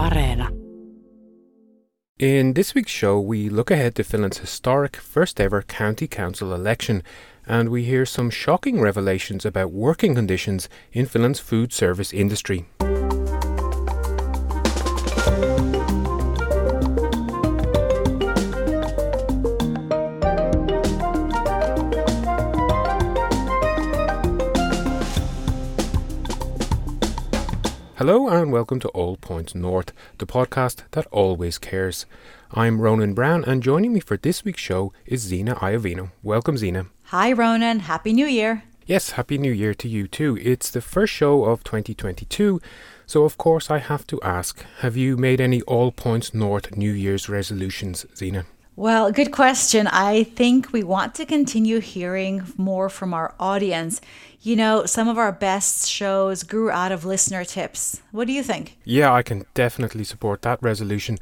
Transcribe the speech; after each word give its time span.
Areena. 0.00 0.48
In 2.18 2.54
this 2.54 2.74
week's 2.74 2.90
show, 2.90 3.20
we 3.20 3.50
look 3.50 3.70
ahead 3.70 3.94
to 3.96 4.04
Finland's 4.04 4.38
historic 4.38 4.96
first 4.96 5.38
ever 5.38 5.60
county 5.60 6.08
council 6.08 6.54
election, 6.54 7.02
and 7.46 7.68
we 7.68 7.84
hear 7.84 8.06
some 8.06 8.30
shocking 8.30 8.80
revelations 8.80 9.44
about 9.44 9.72
working 9.72 10.14
conditions 10.14 10.70
in 10.92 11.04
Finland's 11.04 11.40
food 11.40 11.74
service 11.74 12.14
industry. 12.14 12.64
Hello 28.00 28.28
and 28.28 28.50
welcome 28.50 28.80
to 28.80 28.88
All 28.94 29.18
Points 29.18 29.54
North, 29.54 29.92
the 30.16 30.26
podcast 30.26 30.84
that 30.92 31.06
always 31.08 31.58
cares. 31.58 32.06
I'm 32.50 32.80
Ronan 32.80 33.12
Browne, 33.12 33.44
and 33.44 33.62
joining 33.62 33.92
me 33.92 34.00
for 34.00 34.16
this 34.16 34.42
week's 34.42 34.62
show 34.62 34.94
is 35.04 35.20
Zena 35.20 35.54
Iovino. 35.56 36.10
Welcome, 36.22 36.56
Zena. 36.56 36.86
Hi, 37.12 37.30
Ronan. 37.30 37.80
Happy 37.80 38.14
New 38.14 38.24
Year. 38.24 38.62
Yes, 38.86 39.10
Happy 39.10 39.36
New 39.36 39.52
Year 39.52 39.74
to 39.74 39.86
you 39.86 40.08
too. 40.08 40.38
It's 40.40 40.70
the 40.70 40.80
first 40.80 41.12
show 41.12 41.44
of 41.44 41.62
2022, 41.62 42.58
so 43.04 43.24
of 43.24 43.36
course 43.36 43.70
I 43.70 43.76
have 43.76 44.06
to 44.06 44.22
ask 44.22 44.64
have 44.78 44.96
you 44.96 45.18
made 45.18 45.38
any 45.38 45.60
All 45.62 45.92
Points 45.92 46.32
North 46.32 46.74
New 46.78 46.92
Year's 46.92 47.28
resolutions, 47.28 48.06
Zena? 48.16 48.46
Well, 48.76 49.12
good 49.12 49.32
question. 49.32 49.86
I 49.88 50.24
think 50.24 50.72
we 50.72 50.82
want 50.82 51.14
to 51.16 51.26
continue 51.26 51.80
hearing 51.80 52.42
more 52.56 52.88
from 52.88 53.12
our 53.12 53.34
audience. 53.38 54.00
You 54.40 54.56
know, 54.56 54.86
some 54.86 55.08
of 55.08 55.18
our 55.18 55.32
best 55.32 55.88
shows 55.88 56.44
grew 56.44 56.70
out 56.70 56.92
of 56.92 57.04
listener 57.04 57.44
tips. 57.44 58.00
What 58.10 58.26
do 58.26 58.32
you 58.32 58.42
think? 58.42 58.78
Yeah, 58.84 59.12
I 59.12 59.22
can 59.22 59.44
definitely 59.52 60.04
support 60.04 60.42
that 60.42 60.62
resolution. 60.62 61.18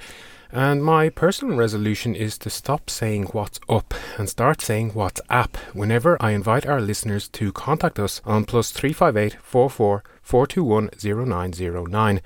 And 0.53 0.83
my 0.83 1.11
personal 1.11 1.57
resolution 1.57 2.15
is 2.15 2.39
to 2.39 2.49
stop 2.49 2.89
saying 2.89 3.25
what's 3.33 3.61
up 3.69 3.93
and 4.17 4.29
start 4.29 4.63
saying 4.63 4.93
what's 4.95 5.21
app 5.29 5.57
whenever 5.75 6.17
I 6.23 6.31
invite 6.31 6.65
our 6.65 6.81
listeners 6.81 7.29
to 7.31 7.53
contact 7.53 7.99
us 7.99 8.23
on 8.25 8.45
plus 8.45 8.71
358 8.71 9.43
44 9.43 10.05
421 10.23 10.91
0909. 11.03 12.23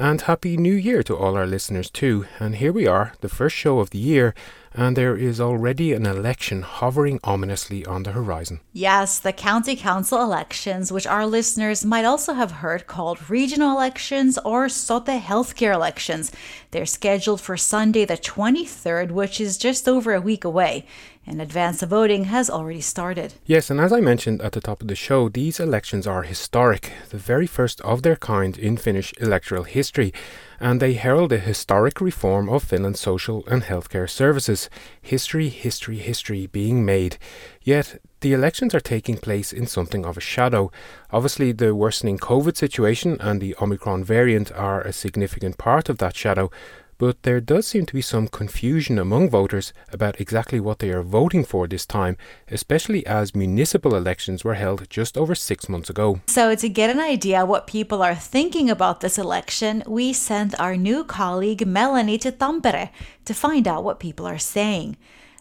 And 0.00 0.20
Happy 0.20 0.56
New 0.56 0.74
Year 0.74 1.02
to 1.02 1.16
all 1.16 1.36
our 1.36 1.44
listeners 1.44 1.90
too. 1.90 2.24
And 2.38 2.54
here 2.54 2.72
we 2.72 2.86
are, 2.86 3.14
the 3.20 3.28
first 3.28 3.56
show 3.56 3.80
of 3.80 3.90
the 3.90 3.98
year, 3.98 4.32
and 4.78 4.96
there 4.96 5.16
is 5.16 5.40
already 5.40 5.92
an 5.92 6.06
election 6.06 6.62
hovering 6.62 7.18
ominously 7.24 7.84
on 7.84 8.04
the 8.04 8.12
horizon. 8.12 8.60
Yes, 8.72 9.18
the 9.18 9.32
county 9.32 9.74
council 9.74 10.22
elections, 10.22 10.92
which 10.92 11.04
our 11.04 11.26
listeners 11.26 11.84
might 11.84 12.04
also 12.04 12.32
have 12.34 12.62
heard 12.62 12.86
called 12.86 13.28
regional 13.28 13.72
elections 13.72 14.38
or 14.44 14.68
Sote 14.68 15.06
healthcare 15.06 15.74
elections. 15.74 16.30
They're 16.70 16.86
scheduled 16.86 17.40
for 17.40 17.56
Sunday 17.56 18.04
the 18.04 18.16
23rd, 18.16 19.10
which 19.10 19.40
is 19.40 19.58
just 19.58 19.88
over 19.88 20.14
a 20.14 20.20
week 20.20 20.44
away 20.44 20.86
and 21.26 21.42
advance 21.42 21.82
voting 21.82 22.24
has 22.24 22.48
already 22.48 22.80
started. 22.80 23.34
Yes, 23.44 23.68
and 23.68 23.80
as 23.80 23.92
I 23.92 24.00
mentioned 24.00 24.40
at 24.40 24.52
the 24.52 24.62
top 24.62 24.80
of 24.80 24.88
the 24.88 24.94
show, 24.94 25.28
these 25.28 25.60
elections 25.60 26.06
are 26.06 26.22
historic, 26.22 26.92
the 27.10 27.18
very 27.18 27.46
first 27.46 27.80
of 27.82 28.02
their 28.02 28.16
kind 28.16 28.56
in 28.56 28.78
Finnish 28.78 29.12
electoral 29.18 29.64
history, 29.64 30.14
and 30.60 30.80
they 30.80 30.94
herald 30.94 31.32
a 31.32 31.38
historic 31.38 32.00
reform 32.00 32.48
of 32.48 32.64
Finland's 32.64 33.00
social 33.00 33.44
and 33.46 33.62
healthcare 33.62 34.08
services. 34.08 34.68
History, 35.00 35.48
history, 35.48 35.98
history 35.98 36.46
being 36.46 36.84
made. 36.84 37.18
Yet, 37.62 38.00
the 38.20 38.32
elections 38.32 38.74
are 38.74 38.80
taking 38.80 39.16
place 39.16 39.52
in 39.52 39.66
something 39.66 40.04
of 40.04 40.16
a 40.16 40.20
shadow. 40.20 40.70
Obviously, 41.12 41.52
the 41.52 41.74
worsening 41.74 42.18
COVID 42.18 42.56
situation 42.56 43.16
and 43.20 43.40
the 43.40 43.54
Omicron 43.60 44.04
variant 44.04 44.50
are 44.52 44.80
a 44.80 44.92
significant 44.92 45.58
part 45.58 45.88
of 45.88 45.98
that 45.98 46.16
shadow, 46.16 46.50
but 46.98 47.22
there 47.22 47.40
does 47.40 47.66
seem 47.66 47.86
to 47.86 47.94
be 47.94 48.02
some 48.02 48.28
confusion 48.28 48.98
among 48.98 49.30
voters 49.30 49.72
about 49.92 50.20
exactly 50.20 50.60
what 50.60 50.80
they 50.80 50.90
are 50.90 51.02
voting 51.02 51.44
for 51.44 51.66
this 51.66 51.86
time, 51.86 52.16
especially 52.50 53.06
as 53.06 53.34
municipal 53.34 53.94
elections 53.94 54.44
were 54.44 54.54
held 54.54 54.90
just 54.90 55.16
over 55.16 55.34
six 55.34 55.68
months 55.68 55.88
ago. 55.88 56.20
So, 56.26 56.54
to 56.54 56.68
get 56.68 56.90
an 56.90 57.00
idea 57.00 57.46
what 57.46 57.66
people 57.66 58.02
are 58.02 58.14
thinking 58.14 58.68
about 58.68 59.00
this 59.00 59.16
election, 59.16 59.84
we 59.86 60.12
sent 60.12 60.58
our 60.60 60.76
new 60.76 61.04
colleague 61.04 61.66
Melanie 61.66 62.18
to 62.18 62.32
Tampere 62.32 62.90
to 63.24 63.34
find 63.34 63.68
out 63.68 63.84
what 63.84 64.00
people 64.00 64.26
are 64.26 64.38
saying. 64.38 64.96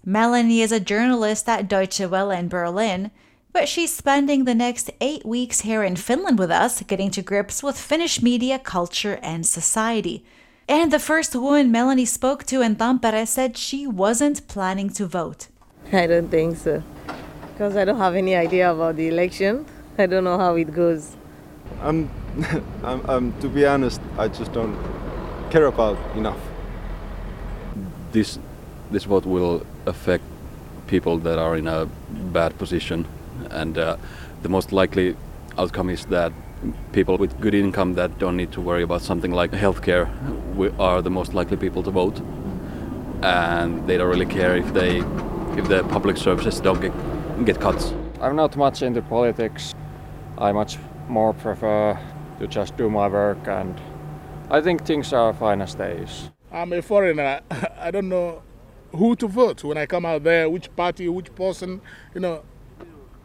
Melanie 0.05 0.61
is 0.61 0.71
a 0.71 0.79
journalist 0.79 1.49
at 1.49 1.67
Deutsche 1.67 1.99
Welle 1.99 2.31
in 2.31 2.47
Berlin 2.47 3.11
but 3.53 3.67
she's 3.67 3.91
spending 3.91 4.45
the 4.45 4.53
next 4.53 4.91
eight 5.01 5.25
weeks 5.25 5.61
here 5.61 5.81
in 5.81 5.95
Finland 5.95 6.37
with 6.37 6.51
us, 6.51 6.83
getting 6.83 7.09
to 7.09 7.23
grips 7.23 7.63
with 7.63 7.75
Finnish 7.75 8.21
media, 8.21 8.59
culture, 8.59 9.17
and 9.23 9.47
society. 9.47 10.23
And 10.69 10.91
the 10.91 10.99
first 10.99 11.33
woman 11.33 11.71
Melanie 11.71 12.05
spoke 12.05 12.43
to 12.45 12.61
in 12.61 12.75
Tampere 12.75 13.25
said 13.25 13.55
she 13.55 13.87
wasn't 13.87 14.45
planning 14.49 14.89
to 14.91 15.07
vote. 15.07 15.47
I 15.93 16.07
don't 16.07 16.29
think 16.29 16.57
so. 16.57 16.83
Because 17.53 17.77
I 17.77 17.85
don't 17.85 17.97
have 17.97 18.15
any 18.15 18.35
idea 18.35 18.73
about 18.73 18.97
the 18.97 19.07
election. 19.07 19.65
I 19.97 20.07
don't 20.07 20.25
know 20.25 20.37
how 20.37 20.55
it 20.55 20.73
goes. 20.73 21.15
I'm, 21.81 22.09
I'm, 22.83 23.01
I'm, 23.09 23.39
to 23.39 23.47
be 23.47 23.65
honest, 23.65 24.01
I 24.17 24.27
just 24.27 24.51
don't 24.51 24.77
care 25.51 25.67
about 25.67 25.97
enough. 26.17 26.39
This, 28.11 28.37
this 28.91 29.05
vote 29.05 29.25
will 29.25 29.65
affect 29.85 30.25
people 30.87 31.17
that 31.19 31.39
are 31.39 31.55
in 31.55 31.67
a 31.67 31.85
bad 32.33 32.57
position, 32.57 33.07
and 33.51 33.77
uh, 33.77 33.95
the 34.41 34.49
most 34.49 34.73
likely 34.73 35.15
outcome 35.57 35.89
is 35.89 36.05
that 36.07 36.33
people 36.91 37.17
with 37.17 37.39
good 37.39 37.53
income 37.53 37.93
that 37.93 38.17
don't 38.19 38.35
need 38.35 38.51
to 38.51 38.61
worry 38.61 38.83
about 38.83 39.01
something 39.01 39.31
like 39.31 39.51
healthcare 39.51 40.07
we 40.57 40.69
are 40.79 41.01
the 41.01 41.09
most 41.09 41.33
likely 41.33 41.55
people 41.55 41.83
to 41.83 41.91
vote, 41.91 42.19
and 43.21 43.87
they 43.87 43.97
don't 43.97 44.09
really 44.09 44.25
care 44.25 44.57
if 44.57 44.73
they 44.73 44.97
if 45.57 45.67
the 45.67 45.83
public 45.89 46.17
services 46.17 46.59
don't 46.59 46.81
get, 46.81 47.45
get 47.45 47.59
cuts. 47.61 47.93
I'm 48.21 48.35
not 48.35 48.55
much 48.55 48.81
into 48.81 49.01
politics. 49.01 49.73
I 50.37 50.51
much 50.51 50.77
more 51.07 51.33
prefer 51.33 51.99
to 52.39 52.47
just 52.47 52.75
do 52.77 52.89
my 52.89 53.07
work, 53.07 53.47
and 53.47 53.79
I 54.49 54.61
think 54.61 54.85
things 54.85 55.13
are 55.13 55.33
fine 55.33 55.61
as 55.61 55.75
they 55.75 55.93
is. 55.93 56.29
I'm 56.51 56.73
a 56.73 56.81
foreigner. 56.81 57.41
I 57.79 57.91
don't 57.91 58.09
know 58.09 58.41
who 58.91 59.15
to 59.17 59.27
vote 59.27 59.63
when 59.63 59.77
I 59.77 59.85
come 59.85 60.05
out 60.05 60.23
there, 60.23 60.49
which 60.49 60.75
party, 60.75 61.07
which 61.09 61.33
person, 61.35 61.81
you 62.13 62.21
know 62.21 62.43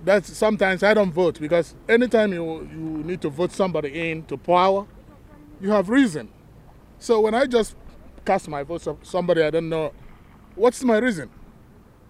that's 0.04 0.36
sometimes 0.36 0.82
I 0.82 0.94
don't 0.94 1.12
vote 1.12 1.40
because 1.40 1.74
anytime 1.88 2.32
you, 2.32 2.68
you 2.70 3.04
need 3.04 3.20
to 3.22 3.28
vote 3.28 3.52
somebody 3.52 4.10
in 4.10 4.24
to 4.24 4.36
power, 4.36 4.86
you 5.60 5.70
have 5.70 5.88
reason. 5.88 6.28
So 6.98 7.20
when 7.20 7.34
I 7.34 7.46
just 7.46 7.76
cast 8.24 8.48
my 8.48 8.62
vote 8.62 8.82
for 8.82 8.96
somebody 9.02 9.42
I 9.42 9.50
don't 9.50 9.68
know, 9.68 9.92
what's 10.54 10.82
my 10.82 10.98
reason? 10.98 11.30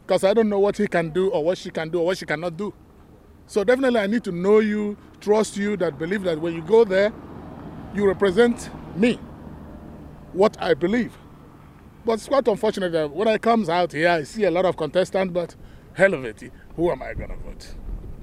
Because 0.06 0.24
I 0.24 0.34
don't 0.34 0.48
know 0.48 0.58
what 0.58 0.76
he 0.76 0.86
can 0.86 1.10
do 1.10 1.30
or 1.30 1.44
what 1.44 1.58
she 1.58 1.70
can 1.70 1.88
do 1.90 2.00
or 2.00 2.06
what 2.06 2.18
she 2.18 2.26
cannot 2.26 2.56
do. 2.56 2.72
So 3.46 3.64
definitely 3.64 4.00
I 4.00 4.06
need 4.06 4.24
to 4.24 4.32
know 4.32 4.60
you, 4.60 4.96
trust 5.20 5.56
you, 5.56 5.76
that 5.76 5.98
believe 5.98 6.22
that 6.22 6.40
when 6.40 6.54
you 6.54 6.62
go 6.62 6.84
there, 6.84 7.12
you 7.94 8.06
represent 8.06 8.70
me, 8.96 9.18
what 10.32 10.56
I 10.60 10.74
believe. 10.74 11.12
But 12.04 12.14
it's 12.14 12.28
quite 12.28 12.48
unfortunate 12.48 12.92
that 12.92 13.10
when 13.10 13.28
I 13.28 13.38
comes 13.38 13.68
out 13.68 13.92
here, 13.92 14.08
I 14.08 14.22
see 14.24 14.44
a 14.44 14.50
lot 14.50 14.64
of 14.64 14.76
contestants, 14.76 15.32
but 15.32 15.54
hell 15.94 16.14
of 16.14 16.24
it, 16.24 16.42
who 16.76 16.90
am 16.90 17.02
I 17.02 17.14
going 17.14 17.30
to 17.30 17.36
vote? 17.36 17.74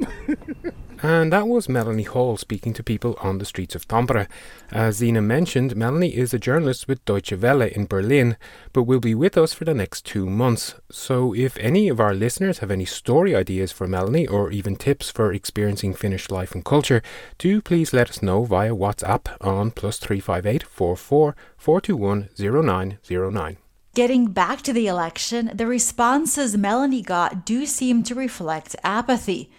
and 1.03 1.31
that 1.31 1.47
was 1.47 1.69
Melanie 1.69 2.03
Hall 2.03 2.37
speaking 2.37 2.73
to 2.73 2.83
people 2.83 3.17
on 3.21 3.37
the 3.37 3.45
streets 3.45 3.75
of 3.75 3.87
Tampere. 3.87 4.27
As 4.71 4.97
Zena 4.97 5.21
mentioned, 5.21 5.75
Melanie 5.75 6.15
is 6.15 6.33
a 6.33 6.39
journalist 6.39 6.87
with 6.87 7.03
Deutsche 7.05 7.33
Welle 7.33 7.61
in 7.61 7.85
Berlin, 7.85 8.37
but 8.73 8.83
will 8.83 8.99
be 8.99 9.15
with 9.15 9.37
us 9.37 9.53
for 9.53 9.65
the 9.65 9.73
next 9.73 10.05
two 10.05 10.29
months. 10.29 10.75
So 10.91 11.33
if 11.33 11.57
any 11.57 11.89
of 11.89 11.99
our 11.99 12.13
listeners 12.13 12.59
have 12.59 12.71
any 12.71 12.85
story 12.85 13.35
ideas 13.35 13.71
for 13.71 13.87
Melanie 13.87 14.27
or 14.27 14.51
even 14.51 14.75
tips 14.75 15.09
for 15.09 15.31
experiencing 15.31 15.93
Finnish 15.93 16.29
life 16.29 16.53
and 16.53 16.65
culture, 16.65 17.01
do 17.37 17.61
please 17.61 17.93
let 17.93 18.09
us 18.09 18.21
know 18.21 18.43
via 18.43 18.71
WhatsApp 18.71 19.27
on 19.41 19.71
plus 19.71 19.99
358 19.99 20.63
44 20.63 21.35
421 21.57 22.29
0909. 22.37 23.57
Getting 23.99 24.27
back 24.27 24.61
to 24.61 24.71
the 24.71 24.87
election, 24.87 25.51
the 25.53 25.67
responses 25.67 26.55
Melanie 26.55 27.01
got 27.01 27.43
do 27.45 27.65
seem 27.65 28.01
to 28.03 28.15
reflect 28.15 28.73
apathy. 28.81 29.51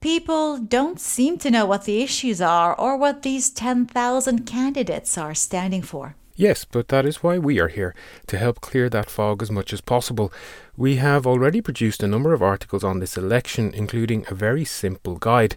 People 0.00 0.58
don't 0.58 0.98
seem 0.98 1.38
to 1.38 1.52
know 1.52 1.66
what 1.66 1.84
the 1.84 2.02
issues 2.02 2.40
are 2.40 2.74
or 2.74 2.96
what 2.96 3.22
these 3.22 3.48
10,000 3.48 4.44
candidates 4.44 5.16
are 5.16 5.36
standing 5.36 5.82
for. 5.82 6.16
Yes, 6.36 6.66
but 6.66 6.88
that 6.88 7.06
is 7.06 7.22
why 7.22 7.38
we 7.38 7.58
are 7.58 7.68
here, 7.68 7.94
to 8.26 8.36
help 8.36 8.60
clear 8.60 8.90
that 8.90 9.08
fog 9.08 9.42
as 9.42 9.50
much 9.50 9.72
as 9.72 9.80
possible. 9.80 10.30
We 10.76 10.96
have 10.96 11.26
already 11.26 11.62
produced 11.62 12.02
a 12.02 12.06
number 12.06 12.34
of 12.34 12.42
articles 12.42 12.84
on 12.84 13.00
this 13.00 13.16
election, 13.16 13.72
including 13.72 14.26
a 14.28 14.34
very 14.34 14.66
simple 14.66 15.16
guide. 15.16 15.56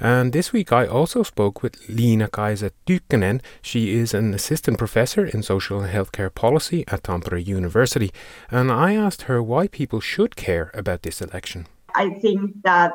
And 0.00 0.32
this 0.32 0.50
week 0.50 0.72
I 0.72 0.86
also 0.86 1.22
spoke 1.22 1.62
with 1.62 1.86
Liina 1.88 2.30
Kaisa 2.30 2.70
Tynkkynen. 2.86 3.42
She 3.60 3.94
is 3.94 4.14
an 4.14 4.32
assistant 4.32 4.78
professor 4.78 5.26
in 5.26 5.42
social 5.42 5.80
and 5.80 5.92
healthcare 5.92 6.34
policy 6.34 6.84
at 6.88 7.02
Tampere 7.02 7.46
University. 7.46 8.10
And 8.50 8.72
I 8.72 8.94
asked 8.94 9.22
her 9.22 9.42
why 9.42 9.68
people 9.68 10.00
should 10.00 10.36
care 10.36 10.70
about 10.72 11.02
this 11.02 11.20
election. 11.20 11.66
I 11.94 12.10
think 12.20 12.62
that 12.62 12.94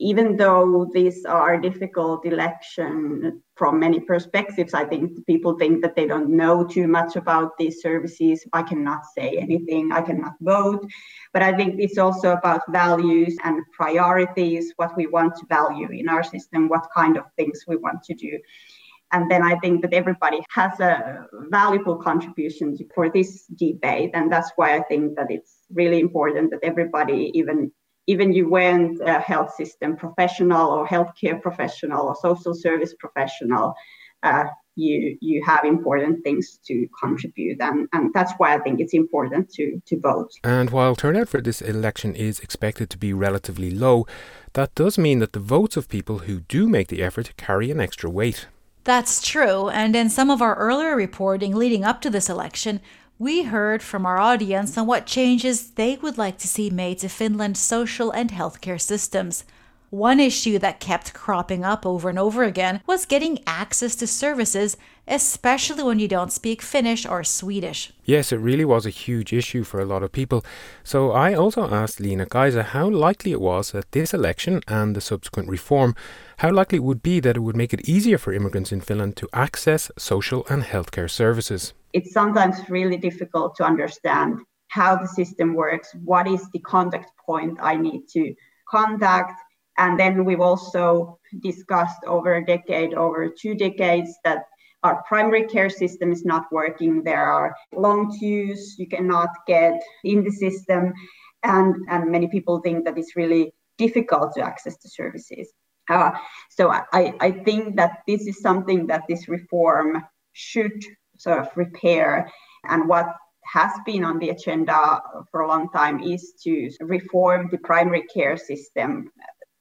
even 0.00 0.36
though 0.36 0.88
these 0.94 1.26
are 1.26 1.60
difficult 1.60 2.24
election 2.24 3.42
from 3.54 3.78
many 3.78 4.00
perspectives, 4.00 4.72
I 4.72 4.84
think 4.86 5.26
people 5.26 5.58
think 5.58 5.82
that 5.82 5.94
they 5.94 6.06
don't 6.06 6.30
know 6.30 6.64
too 6.64 6.88
much 6.88 7.16
about 7.16 7.58
these 7.58 7.82
services. 7.82 8.42
I 8.54 8.62
cannot 8.62 9.02
say 9.14 9.36
anything, 9.36 9.92
I 9.92 10.00
cannot 10.00 10.32
vote. 10.40 10.86
But 11.34 11.42
I 11.42 11.54
think 11.54 11.74
it's 11.78 11.98
also 11.98 12.32
about 12.32 12.62
values 12.70 13.36
and 13.44 13.62
priorities, 13.72 14.72
what 14.76 14.96
we 14.96 15.06
want 15.06 15.36
to 15.36 15.46
value 15.50 15.90
in 15.90 16.08
our 16.08 16.22
system, 16.22 16.70
what 16.70 16.86
kind 16.96 17.18
of 17.18 17.24
things 17.36 17.64
we 17.68 17.76
want 17.76 18.02
to 18.04 18.14
do. 18.14 18.38
And 19.12 19.30
then 19.30 19.42
I 19.42 19.58
think 19.58 19.82
that 19.82 19.92
everybody 19.92 20.40
has 20.50 20.78
a 20.80 21.26
valuable 21.50 21.96
contribution 21.96 22.78
for 22.94 23.10
this 23.10 23.44
debate. 23.46 24.12
And 24.14 24.32
that's 24.32 24.52
why 24.56 24.76
I 24.76 24.82
think 24.84 25.16
that 25.16 25.30
it's 25.30 25.66
really 25.74 26.00
important 26.00 26.52
that 26.52 26.60
everybody, 26.62 27.32
even 27.34 27.72
even 28.06 28.32
you 28.32 28.48
weren't 28.48 29.00
a 29.00 29.20
health 29.20 29.54
system 29.54 29.96
professional 29.96 30.70
or 30.70 30.86
healthcare 30.86 31.40
professional 31.40 32.08
or 32.08 32.16
social 32.16 32.54
service 32.54 32.94
professional, 32.98 33.74
uh, 34.22 34.44
you 34.76 35.16
you 35.20 35.42
have 35.44 35.64
important 35.64 36.22
things 36.24 36.58
to 36.66 36.86
contribute, 37.02 37.60
and, 37.60 37.88
and 37.92 38.12
that's 38.14 38.32
why 38.38 38.54
I 38.54 38.58
think 38.58 38.80
it's 38.80 38.94
important 38.94 39.50
to 39.50 39.80
to 39.86 40.00
vote. 40.00 40.30
And 40.44 40.70
while 40.70 40.94
turnout 40.94 41.28
for 41.28 41.40
this 41.40 41.60
election 41.60 42.14
is 42.14 42.40
expected 42.40 42.90
to 42.90 42.98
be 42.98 43.12
relatively 43.12 43.70
low, 43.70 44.06
that 44.54 44.74
does 44.74 44.98
mean 44.98 45.18
that 45.18 45.32
the 45.32 45.40
votes 45.40 45.76
of 45.76 45.88
people 45.88 46.20
who 46.20 46.40
do 46.40 46.68
make 46.68 46.88
the 46.88 47.02
effort 47.02 47.36
carry 47.36 47.70
an 47.70 47.80
extra 47.80 48.08
weight. 48.08 48.46
That's 48.84 49.20
true, 49.22 49.68
and 49.68 49.94
in 49.94 50.08
some 50.08 50.30
of 50.30 50.40
our 50.40 50.54
earlier 50.54 50.96
reporting 50.96 51.54
leading 51.54 51.84
up 51.84 52.00
to 52.02 52.10
this 52.10 52.30
election, 52.30 52.80
we 53.20 53.42
heard 53.42 53.82
from 53.82 54.06
our 54.06 54.18
audience 54.18 54.78
on 54.78 54.86
what 54.86 55.04
changes 55.04 55.72
they 55.72 55.94
would 55.96 56.16
like 56.16 56.38
to 56.38 56.48
see 56.48 56.70
made 56.70 56.98
to 56.98 57.06
Finland's 57.06 57.60
social 57.60 58.10
and 58.10 58.30
healthcare 58.30 58.80
systems. 58.80 59.44
One 59.90 60.18
issue 60.18 60.58
that 60.60 60.80
kept 60.80 61.12
cropping 61.12 61.62
up 61.62 61.84
over 61.84 62.08
and 62.08 62.18
over 62.18 62.44
again 62.44 62.80
was 62.86 63.04
getting 63.04 63.40
access 63.46 63.94
to 63.96 64.06
services, 64.06 64.78
especially 65.06 65.82
when 65.82 65.98
you 65.98 66.08
don't 66.08 66.32
speak 66.32 66.62
Finnish 66.62 67.04
or 67.04 67.22
Swedish. 67.22 67.92
Yes, 68.06 68.32
it 68.32 68.38
really 68.38 68.64
was 68.64 68.86
a 68.86 68.90
huge 69.04 69.34
issue 69.34 69.64
for 69.64 69.80
a 69.80 69.84
lot 69.84 70.02
of 70.02 70.12
people. 70.12 70.42
So 70.82 71.12
I 71.12 71.34
also 71.34 71.68
asked 71.68 72.00
Liina 72.00 72.26
Kaisa 72.26 72.62
how 72.62 72.88
likely 72.88 73.32
it 73.32 73.40
was 73.40 73.72
that 73.72 73.92
this 73.92 74.14
election 74.14 74.62
and 74.66 74.96
the 74.96 75.02
subsequent 75.02 75.50
reform, 75.50 75.94
how 76.38 76.52
likely 76.52 76.76
it 76.76 76.84
would 76.84 77.02
be 77.02 77.20
that 77.20 77.36
it 77.36 77.40
would 77.40 77.56
make 77.56 77.74
it 77.74 77.86
easier 77.86 78.16
for 78.16 78.32
immigrants 78.32 78.72
in 78.72 78.80
Finland 78.80 79.16
to 79.16 79.28
access 79.34 79.90
social 79.98 80.46
and 80.48 80.62
healthcare 80.62 81.10
services 81.10 81.74
it's 81.92 82.12
sometimes 82.12 82.68
really 82.68 82.96
difficult 82.96 83.54
to 83.56 83.64
understand 83.64 84.40
how 84.68 84.96
the 84.96 85.08
system 85.08 85.54
works, 85.54 85.88
what 86.04 86.28
is 86.28 86.48
the 86.50 86.60
contact 86.60 87.10
point 87.26 87.58
I 87.60 87.76
need 87.76 88.02
to 88.12 88.34
contact. 88.68 89.40
And 89.78 89.98
then 89.98 90.24
we've 90.24 90.40
also 90.40 91.18
discussed 91.40 92.02
over 92.06 92.34
a 92.34 92.44
decade, 92.44 92.94
over 92.94 93.28
two 93.28 93.54
decades, 93.54 94.10
that 94.24 94.44
our 94.82 95.02
primary 95.08 95.44
care 95.46 95.70
system 95.70 96.12
is 96.12 96.24
not 96.24 96.44
working. 96.52 97.02
There 97.02 97.24
are 97.24 97.54
long 97.74 98.16
queues, 98.18 98.76
you 98.78 98.86
cannot 98.86 99.30
get 99.46 99.80
in 100.04 100.22
the 100.22 100.30
system. 100.30 100.92
And, 101.42 101.74
and 101.88 102.10
many 102.10 102.28
people 102.28 102.60
think 102.60 102.84
that 102.84 102.96
it's 102.96 103.16
really 103.16 103.52
difficult 103.78 104.34
to 104.34 104.42
access 104.42 104.76
the 104.78 104.88
services. 104.88 105.52
Uh, 105.88 106.12
so 106.50 106.70
I, 106.70 107.14
I 107.20 107.30
think 107.32 107.76
that 107.76 108.02
this 108.06 108.26
is 108.26 108.40
something 108.40 108.86
that 108.86 109.04
this 109.08 109.28
reform 109.28 110.04
should 110.32 110.80
sort 111.20 111.38
of 111.38 111.48
repair. 111.56 112.30
And 112.64 112.88
what 112.88 113.06
has 113.44 113.72
been 113.86 114.04
on 114.04 114.18
the 114.18 114.30
agenda 114.30 115.00
for 115.30 115.40
a 115.40 115.48
long 115.48 115.68
time 115.70 116.00
is 116.02 116.34
to 116.44 116.70
reform 116.80 117.48
the 117.50 117.58
primary 117.58 118.04
care 118.12 118.36
system 118.36 119.10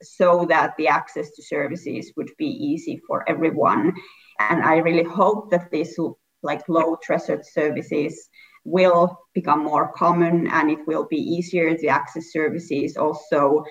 so 0.01 0.45
that 0.45 0.75
the 0.77 0.87
access 0.87 1.31
to 1.31 1.43
services 1.43 2.11
would 2.15 2.31
be 2.37 2.47
easy 2.47 3.01
for 3.05 3.27
everyone. 3.27 3.93
And 4.39 4.63
I 4.63 4.77
really 4.77 5.03
hope 5.03 5.51
that 5.51 5.71
this 5.71 5.97
like 6.41 6.67
low 6.69 6.97
threshold 7.05 7.45
services 7.45 8.29
will 8.63 9.17
become 9.33 9.63
more 9.63 9.91
common 9.93 10.47
and 10.47 10.69
it 10.69 10.79
will 10.87 11.07
be 11.09 11.17
easier 11.17 11.75
to 11.75 11.87
access 11.87 12.31
services 12.31 12.95
also 12.97 13.63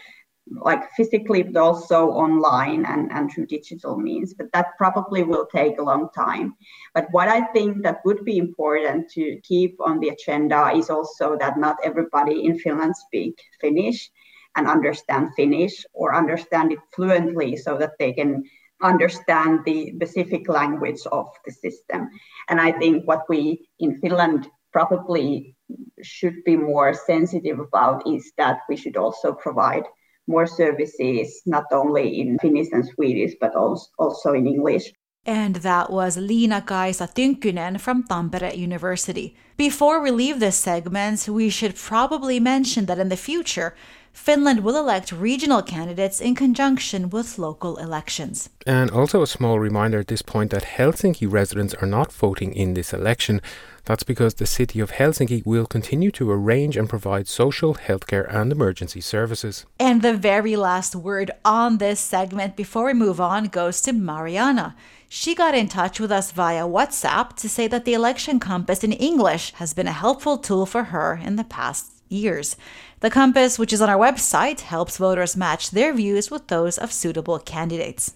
like 0.51 0.91
physically 0.93 1.43
but 1.43 1.59
also 1.61 2.09
online 2.11 2.85
and, 2.87 3.11
and 3.13 3.31
through 3.31 3.47
digital 3.47 3.99
means 3.99 4.35
but 4.35 4.51
that 4.53 4.77
probably 4.79 5.23
will 5.23 5.47
take 5.47 5.79
a 5.79 5.83
long 5.83 6.09
time. 6.15 6.55
But 6.95 7.07
what 7.11 7.29
i 7.29 7.41
think 7.53 7.83
that 7.83 8.05
would 8.05 8.25
be 8.25 8.39
important 8.39 9.11
to 9.11 9.41
keep 9.43 9.77
on 9.81 10.01
the 10.01 10.11
agenda 10.11 10.73
is 10.75 10.91
also 10.91 11.37
that 11.39 11.59
not 11.59 11.77
everybody 11.85 12.45
in 12.45 12.59
finland 12.59 12.97
speak 12.97 13.41
finnish 13.61 14.11
and 14.57 14.67
understand 14.67 15.35
finnish 15.35 15.85
or 15.93 16.15
understand 16.15 16.73
it 16.73 16.79
fluently 16.95 17.57
so 17.57 17.77
that 17.79 17.93
they 17.99 18.13
can 18.13 18.45
understand 18.83 19.61
the 19.65 19.93
specific 19.97 20.49
language 20.49 21.01
of 21.11 21.27
the 21.45 21.53
system. 21.53 22.09
And 22.49 22.61
i 22.61 22.73
think 22.73 23.07
what 23.07 23.25
we 23.29 23.69
in 23.81 23.99
finland 24.01 24.49
probably 24.73 25.57
should 26.03 26.45
be 26.45 26.57
more 26.57 26.95
sensitive 26.95 27.59
about 27.59 28.07
is 28.07 28.33
that 28.39 28.61
we 28.69 28.77
should 28.77 28.97
also 28.97 29.33
provide 29.33 29.85
more 30.29 30.47
services, 30.47 31.43
not 31.47 31.65
only 31.73 32.21
in 32.21 32.39
Finnish 32.39 32.69
and 32.73 32.87
Swedish, 32.87 33.35
but 33.41 33.55
also 33.55 34.33
in 34.35 34.47
English. 34.47 34.93
And 35.27 35.57
that 35.57 35.91
was 35.91 36.17
Liina 36.17 36.65
Kaisa 36.65 37.07
Tynkkynen 37.07 37.79
from 37.81 38.05
Tampere 38.05 38.57
University. 38.57 39.37
Before 39.57 40.01
we 40.01 40.11
leave 40.11 40.41
this 40.41 40.57
segment, 40.57 41.29
we 41.29 41.51
should 41.51 41.75
probably 41.77 42.41
mention 42.41 42.87
that 42.87 42.99
in 42.99 43.09
the 43.09 43.17
future, 43.17 43.75
Finland 44.13 44.61
will 44.65 44.77
elect 44.77 45.13
regional 45.13 45.63
candidates 45.63 46.21
in 46.21 46.35
conjunction 46.35 47.11
with 47.11 47.39
local 47.39 47.77
elections. 47.77 48.49
And 48.67 48.91
also 48.91 49.23
a 49.23 49.27
small 49.27 49.59
reminder 49.59 50.01
at 50.01 50.09
this 50.09 50.23
point 50.23 50.51
that 50.51 50.65
Helsinki 50.77 51.31
residents 51.31 51.75
are 51.75 51.87
not 51.87 52.13
voting 52.13 52.53
in 52.53 52.75
this 52.75 52.93
election. 52.95 53.41
That's 53.89 54.03
because 54.03 54.35
the 54.35 54.45
city 54.45 54.81
of 54.81 54.91
Helsinki 54.91 55.47
will 55.47 55.65
continue 55.65 56.11
to 56.11 56.31
arrange 56.31 56.77
and 56.77 56.91
provide 56.91 57.27
social, 57.27 57.75
healthcare, 57.75 58.31
and 58.31 58.53
emergency 58.53 59.01
services. 59.01 59.65
And 59.81 60.03
the 60.03 60.13
very 60.13 60.57
last 60.57 60.95
word 60.95 61.31
on 61.43 61.79
this 61.79 61.99
segment 61.99 62.55
before 62.55 62.85
we 62.85 62.93
move 62.93 63.19
on 63.19 63.45
goes 63.45 63.81
to 63.83 63.95
Mariana. 63.95 64.77
She 65.09 65.35
got 65.35 65.55
in 65.55 65.69
touch 65.69 65.99
with 65.99 66.13
us 66.13 66.33
via 66.33 66.67
WhatsApp 66.67 67.35
to 67.37 67.49
say 67.49 67.67
that 67.67 67.87
the 67.87 67.95
election 67.95 68.39
compass 68.39 68.85
in 68.85 68.93
English 68.93 69.55
has 69.55 69.73
been 69.73 69.89
a 69.89 70.03
helpful 70.05 70.37
tool 70.37 70.67
for 70.67 70.85
her 70.93 71.19
in 71.25 71.37
the 71.37 71.45
past 71.45 71.91
years. 72.11 72.57
The 73.01 73.09
compass, 73.09 73.59
which 73.59 73.73
is 73.73 73.81
on 73.81 73.89
our 73.89 73.97
website, 73.97 74.61
helps 74.61 74.99
voters 74.99 75.35
match 75.35 75.71
their 75.71 75.95
views 75.95 76.31
with 76.31 76.49
those 76.49 76.77
of 76.77 76.93
suitable 76.93 77.39
candidates. 77.39 78.13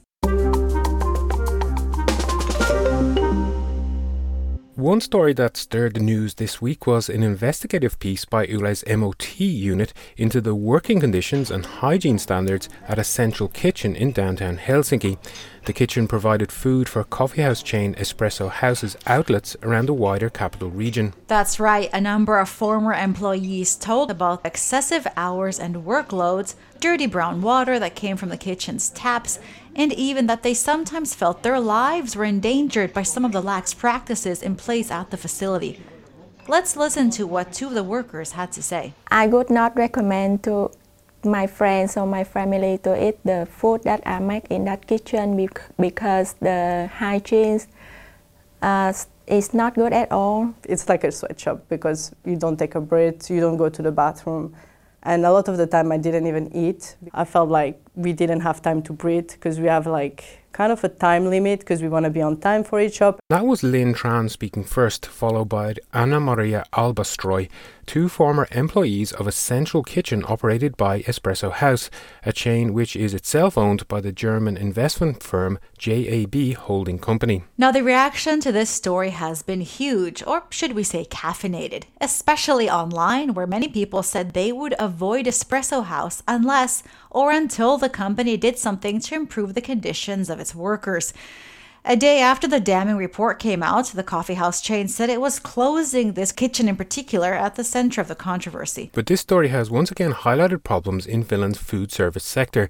One 4.74 5.02
story 5.02 5.34
that 5.34 5.58
stirred 5.58 5.92
the 5.92 6.00
news 6.00 6.36
this 6.36 6.62
week 6.62 6.86
was 6.86 7.10
an 7.10 7.22
investigative 7.22 7.98
piece 7.98 8.24
by 8.24 8.46
Yle's 8.46 8.82
MOT 8.86 9.38
unit 9.38 9.92
into 10.16 10.40
the 10.40 10.54
working 10.54 10.98
conditions 10.98 11.50
and 11.50 11.66
hygiene 11.66 12.18
standards 12.18 12.70
at 12.88 12.98
a 12.98 13.04
central 13.04 13.50
kitchen 13.50 13.94
in 13.94 14.12
downtown 14.12 14.56
Helsinki. 14.56 15.18
The 15.64 15.72
kitchen 15.72 16.08
provided 16.08 16.50
food 16.50 16.88
for 16.88 17.04
coffeehouse 17.04 17.62
chain 17.62 17.94
Espresso 17.94 18.50
House's 18.50 18.96
outlets 19.06 19.56
around 19.62 19.86
the 19.86 19.94
wider 19.94 20.28
capital 20.28 20.70
region. 20.70 21.14
That's 21.28 21.60
right, 21.60 21.88
a 21.92 22.00
number 22.00 22.40
of 22.40 22.48
former 22.48 22.92
employees 22.92 23.76
told 23.76 24.10
about 24.10 24.44
excessive 24.44 25.06
hours 25.16 25.60
and 25.60 25.76
workloads, 25.84 26.56
dirty 26.80 27.06
brown 27.06 27.42
water 27.42 27.78
that 27.78 27.94
came 27.94 28.16
from 28.16 28.30
the 28.30 28.36
kitchen's 28.36 28.88
taps, 28.90 29.38
and 29.76 29.92
even 29.92 30.26
that 30.26 30.42
they 30.42 30.52
sometimes 30.52 31.14
felt 31.14 31.44
their 31.44 31.60
lives 31.60 32.16
were 32.16 32.24
endangered 32.24 32.92
by 32.92 33.04
some 33.04 33.24
of 33.24 33.30
the 33.30 33.40
lax 33.40 33.72
practices 33.72 34.42
in 34.42 34.56
place 34.56 34.90
at 34.90 35.12
the 35.12 35.16
facility. 35.16 35.80
Let's 36.48 36.76
listen 36.76 37.10
to 37.10 37.24
what 37.24 37.52
two 37.52 37.68
of 37.68 37.74
the 37.74 37.84
workers 37.84 38.32
had 38.32 38.50
to 38.52 38.62
say. 38.64 38.94
I 39.06 39.28
would 39.28 39.48
not 39.48 39.76
recommend 39.76 40.42
to 40.42 40.72
my 41.24 41.46
friends 41.46 41.96
or 41.96 42.06
my 42.06 42.24
family 42.24 42.78
to 42.78 43.08
eat 43.08 43.18
the 43.24 43.46
food 43.50 43.82
that 43.84 44.02
I 44.06 44.18
make 44.18 44.50
in 44.50 44.64
that 44.64 44.86
kitchen 44.86 45.48
because 45.78 46.34
the 46.40 46.90
hygiene 46.94 47.60
uh, 48.60 48.92
is 49.26 49.54
not 49.54 49.74
good 49.74 49.92
at 49.92 50.10
all. 50.12 50.54
It's 50.64 50.88
like 50.88 51.04
a 51.04 51.12
sweatshop 51.12 51.68
because 51.68 52.14
you 52.24 52.36
don't 52.36 52.58
take 52.58 52.74
a 52.74 52.80
break, 52.80 53.28
you 53.30 53.40
don't 53.40 53.56
go 53.56 53.68
to 53.68 53.82
the 53.82 53.92
bathroom. 53.92 54.54
And 55.02 55.26
a 55.26 55.32
lot 55.32 55.48
of 55.48 55.56
the 55.56 55.66
time 55.66 55.90
I 55.90 55.98
didn't 55.98 56.26
even 56.26 56.54
eat. 56.54 56.96
I 57.12 57.24
felt 57.24 57.48
like 57.48 57.81
we 57.94 58.12
didn't 58.12 58.40
have 58.40 58.62
time 58.62 58.82
to 58.82 58.92
breathe 58.92 59.30
because 59.30 59.60
we 59.60 59.66
have 59.66 59.86
like 59.86 60.42
kind 60.52 60.72
of 60.72 60.84
a 60.84 60.88
time 60.88 61.28
limit 61.28 61.60
because 61.60 61.82
we 61.82 61.88
want 61.88 62.04
to 62.04 62.10
be 62.10 62.22
on 62.22 62.36
time 62.36 62.62
for 62.62 62.80
each 62.80 62.96
shop. 62.96 63.18
That 63.28 63.46
was 63.46 63.62
Lynn 63.62 63.94
Tran 63.94 64.30
speaking 64.30 64.64
first, 64.64 65.06
followed 65.06 65.48
by 65.48 65.74
Anna 65.92 66.20
Maria 66.20 66.64
Albastroy, 66.72 67.48
two 67.86 68.08
former 68.08 68.46
employees 68.52 69.12
of 69.12 69.26
a 69.26 69.32
central 69.32 69.82
kitchen 69.82 70.24
operated 70.28 70.76
by 70.76 71.00
Espresso 71.02 71.50
House, 71.50 71.90
a 72.24 72.32
chain 72.32 72.72
which 72.74 72.94
is 72.94 73.14
itself 73.14 73.58
owned 73.58 73.88
by 73.88 74.00
the 74.00 74.12
German 74.12 74.56
investment 74.56 75.22
firm 75.22 75.58
JAB 75.78 76.54
Holding 76.54 76.98
Company. 76.98 77.44
Now, 77.58 77.72
the 77.72 77.82
reaction 77.82 78.40
to 78.40 78.52
this 78.52 78.70
story 78.70 79.10
has 79.10 79.42
been 79.42 79.62
huge, 79.62 80.22
or 80.26 80.44
should 80.50 80.72
we 80.72 80.84
say 80.84 81.04
caffeinated, 81.06 81.84
especially 82.00 82.70
online, 82.70 83.34
where 83.34 83.46
many 83.46 83.68
people 83.68 84.02
said 84.02 84.32
they 84.32 84.52
would 84.52 84.74
avoid 84.78 85.26
Espresso 85.26 85.84
House 85.84 86.22
unless 86.28 86.82
or 87.12 87.30
until 87.30 87.78
the 87.78 87.88
company 87.88 88.36
did 88.36 88.58
something 88.58 88.98
to 88.98 89.14
improve 89.14 89.54
the 89.54 89.60
conditions 89.60 90.28
of 90.28 90.40
its 90.40 90.54
workers. 90.54 91.12
A 91.84 91.96
day 91.96 92.20
after 92.20 92.46
the 92.46 92.60
damning 92.60 92.96
report 92.96 93.40
came 93.40 93.60
out, 93.60 93.86
the 93.86 94.04
coffeehouse 94.04 94.60
chain 94.60 94.86
said 94.86 95.10
it 95.10 95.20
was 95.20 95.40
closing 95.40 96.12
this 96.12 96.30
kitchen 96.30 96.68
in 96.68 96.76
particular 96.76 97.34
at 97.34 97.56
the 97.56 97.64
center 97.64 98.00
of 98.00 98.06
the 98.06 98.14
controversy. 98.14 98.92
But 98.94 99.06
this 99.06 99.20
story 99.20 99.48
has 99.48 99.68
once 99.68 99.90
again 99.90 100.12
highlighted 100.12 100.62
problems 100.62 101.06
in 101.06 101.24
Finland's 101.24 101.58
food 101.58 101.90
service 101.90 102.22
sector. 102.22 102.68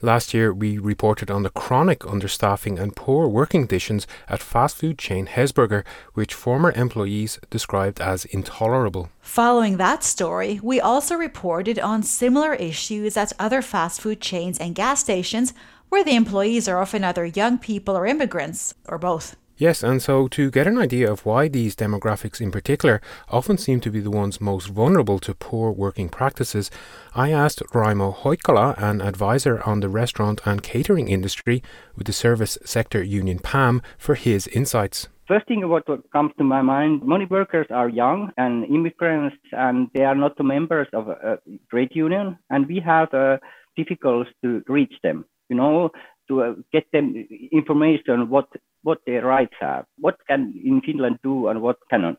Last 0.00 0.32
year, 0.32 0.52
we 0.52 0.78
reported 0.78 1.30
on 1.30 1.42
the 1.42 1.50
chronic 1.50 2.00
understaffing 2.00 2.78
and 2.80 2.96
poor 2.96 3.28
working 3.28 3.62
conditions 3.62 4.06
at 4.28 4.42
fast 4.42 4.76
food 4.76 4.98
chain 4.98 5.26
Hesburger, 5.26 5.84
which 6.14 6.32
former 6.32 6.72
employees 6.72 7.38
described 7.50 8.00
as 8.00 8.24
intolerable. 8.24 9.10
Following 9.20 9.76
that 9.76 10.02
story, 10.02 10.58
we 10.62 10.80
also 10.80 11.16
reported 11.16 11.78
on 11.78 12.02
similar 12.02 12.54
issues 12.54 13.16
at 13.16 13.32
other 13.38 13.60
fast 13.60 14.00
food 14.00 14.22
chains 14.22 14.58
and 14.58 14.74
gas 14.74 15.00
stations 15.00 15.52
where 15.94 16.02
the 16.02 16.16
employees 16.16 16.66
are 16.66 16.80
often 16.80 17.04
either 17.04 17.24
young 17.24 17.56
people 17.56 17.96
or 17.96 18.04
immigrants, 18.04 18.74
or 18.88 18.98
both. 18.98 19.36
Yes, 19.56 19.84
and 19.84 20.02
so 20.02 20.26
to 20.26 20.50
get 20.50 20.66
an 20.66 20.76
idea 20.76 21.08
of 21.08 21.24
why 21.24 21.46
these 21.46 21.76
demographics 21.76 22.40
in 22.40 22.50
particular 22.50 23.00
often 23.28 23.56
seem 23.58 23.78
to 23.82 23.92
be 23.92 24.00
the 24.00 24.10
ones 24.10 24.40
most 24.40 24.66
vulnerable 24.66 25.20
to 25.20 25.32
poor 25.34 25.70
working 25.70 26.08
practices, 26.08 26.68
I 27.14 27.30
asked 27.30 27.62
Raimo 27.72 28.12
Hoikkala, 28.12 28.76
an 28.76 29.00
advisor 29.02 29.62
on 29.64 29.78
the 29.78 29.88
restaurant 29.88 30.40
and 30.44 30.64
catering 30.64 31.06
industry 31.06 31.62
with 31.94 32.08
the 32.08 32.12
service 32.12 32.58
sector 32.64 33.00
union 33.00 33.38
PAM, 33.38 33.80
for 33.96 34.16
his 34.16 34.48
insights. 34.48 35.06
First 35.28 35.46
thing 35.46 35.68
what 35.68 35.86
comes 36.12 36.32
to 36.38 36.42
my 36.42 36.60
mind, 36.60 37.02
many 37.04 37.26
workers 37.26 37.68
are 37.70 37.88
young 37.88 38.32
and 38.36 38.64
immigrants 38.64 39.36
and 39.52 39.88
they 39.94 40.02
are 40.02 40.16
not 40.16 40.42
members 40.42 40.88
of 40.92 41.06
a 41.06 41.38
trade 41.70 41.92
union 41.94 42.36
and 42.50 42.66
we 42.66 42.80
have 42.84 43.14
uh, 43.14 43.36
difficulties 43.76 44.34
to 44.42 44.60
reach 44.66 44.94
them 45.04 45.24
you 45.48 45.56
know, 45.56 45.90
to 46.28 46.42
uh, 46.42 46.54
get 46.72 46.84
them 46.92 47.14
information 47.52 48.28
what 48.28 48.48
what 48.82 48.98
their 49.06 49.24
rights 49.24 49.54
are, 49.60 49.86
what 49.98 50.16
can 50.28 50.54
in 50.62 50.80
Finland 50.82 51.18
do 51.22 51.48
and 51.48 51.62
what 51.62 51.76
cannot, 51.90 52.18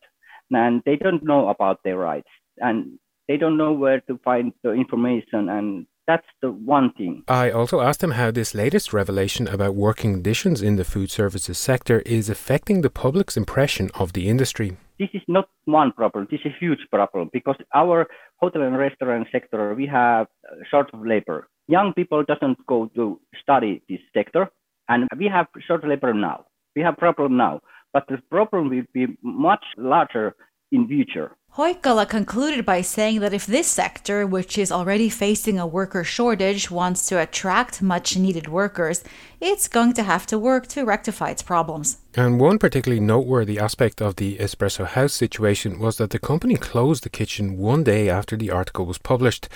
and 0.51 0.81
they 0.85 0.95
don't 0.95 1.23
know 1.23 1.49
about 1.49 1.79
their 1.83 1.97
rights, 1.97 2.29
and 2.57 2.97
they 3.27 3.37
don't 3.37 3.57
know 3.57 3.71
where 3.71 4.01
to 4.01 4.19
find 4.23 4.51
the 4.63 4.71
information, 4.71 5.49
and 5.49 5.85
that's 6.07 6.27
the 6.41 6.51
one 6.51 6.91
thing. 6.93 7.23
I 7.27 7.49
also 7.51 7.81
asked 7.81 8.03
him 8.03 8.11
how 8.11 8.31
this 8.31 8.53
latest 8.53 8.93
revelation 8.93 9.47
about 9.47 9.75
working 9.75 10.13
conditions 10.13 10.61
in 10.61 10.75
the 10.75 10.83
food 10.83 11.09
services 11.09 11.57
sector 11.57 11.99
is 12.05 12.29
affecting 12.29 12.81
the 12.81 12.89
public's 12.89 13.37
impression 13.37 13.89
of 13.95 14.13
the 14.13 14.29
industry. 14.29 14.77
This 14.99 15.09
is 15.13 15.23
not 15.27 15.49
one 15.65 15.91
problem. 15.91 16.27
This 16.31 16.39
is 16.45 16.51
a 16.55 16.59
huge 16.59 16.79
problem 16.91 17.29
because 17.33 17.57
our 17.73 18.07
hotel 18.37 18.61
and 18.61 18.77
restaurant 18.77 19.27
sector 19.31 19.73
we 19.73 19.87
have 19.87 20.27
short 20.69 20.89
of 20.93 21.05
labor 21.05 21.47
young 21.67 21.93
people 21.93 22.23
doesn't 22.23 22.65
go 22.65 22.89
to 22.95 23.19
study 23.41 23.81
this 23.89 23.99
sector 24.13 24.49
and 24.87 25.07
we 25.17 25.27
have 25.27 25.47
short 25.67 25.87
labor 25.87 26.13
now. 26.13 26.45
We 26.75 26.81
have 26.81 26.97
problem 26.97 27.37
now 27.37 27.61
but 27.93 28.05
the 28.09 28.17
problem 28.29 28.69
will 28.69 28.83
be 28.93 29.07
much 29.23 29.63
larger 29.77 30.35
in 30.71 30.87
future 30.87 31.31
Hoikkala 31.57 32.09
concluded 32.09 32.65
by 32.65 32.81
saying 32.81 33.21
that 33.21 33.33
if 33.33 33.45
this 33.45 33.67
sector, 33.67 34.27
which 34.27 34.57
is 34.57 34.73
already 34.73 35.07
facing 35.07 35.57
a 35.57 35.65
worker 35.65 36.03
shortage, 36.03 36.69
wants 36.69 37.05
to 37.05 37.21
attract 37.21 37.81
much 37.81 38.17
needed 38.17 38.49
workers, 38.49 39.05
it's 39.39 39.69
going 39.69 39.93
to 39.93 40.03
have 40.03 40.25
to 40.25 40.37
work 40.37 40.67
to 40.67 40.83
rectify 40.83 41.29
its 41.29 41.41
problems. 41.41 41.99
And 42.13 42.41
one 42.41 42.59
particularly 42.59 42.99
noteworthy 42.99 43.57
aspect 43.57 44.01
of 44.01 44.17
the 44.17 44.35
Espresso 44.35 44.85
House 44.85 45.13
situation 45.13 45.79
was 45.79 45.95
that 45.95 46.09
the 46.09 46.19
company 46.19 46.55
closed 46.55 47.05
the 47.05 47.09
kitchen 47.09 47.57
one 47.57 47.85
day 47.85 48.09
after 48.09 48.35
the 48.35 48.51
article 48.51 48.85
was 48.85 48.97
published. 48.97 49.47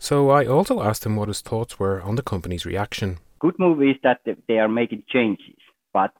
So 0.00 0.30
I 0.30 0.46
also 0.46 0.82
asked 0.82 1.06
him 1.06 1.14
what 1.14 1.28
his 1.28 1.40
thoughts 1.40 1.78
were 1.78 2.02
on 2.02 2.16
the 2.16 2.22
company's 2.22 2.66
reaction. 2.66 3.18
Good 3.38 3.54
move 3.60 3.80
is 3.80 3.94
that 4.02 4.22
they 4.48 4.58
are 4.58 4.68
making 4.68 5.04
changes, 5.08 5.54
but 5.92 6.10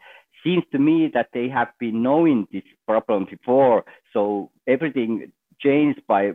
seems 0.45 0.65
to 0.73 0.79
me 0.79 1.11
that 1.15 1.29
they 1.33 1.49
have 1.49 1.69
been 1.81 2.03
knowing 2.03 2.47
this 2.53 2.63
problem 2.87 3.27
before, 3.31 3.85
so 4.13 4.51
everything 4.67 5.33
changed 5.61 6.03
by 6.07 6.33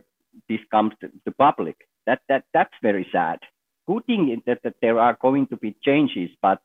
this 0.48 0.60
comes 0.70 0.92
to 1.00 1.10
the 1.24 1.32
public. 1.32 1.76
That 2.06 2.20
that 2.28 2.44
that's 2.52 2.74
very 2.82 3.06
sad. 3.12 3.38
Good 3.86 4.04
thing 4.06 4.42
that, 4.46 4.58
that 4.64 4.74
there 4.82 4.98
are 4.98 5.16
going 5.20 5.46
to 5.48 5.56
be 5.56 5.76
changes, 5.82 6.30
but 6.42 6.60